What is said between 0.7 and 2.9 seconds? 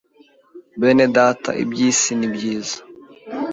Bene data iby’isi ni byiza